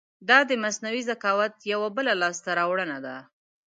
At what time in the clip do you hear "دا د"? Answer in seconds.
0.29-0.51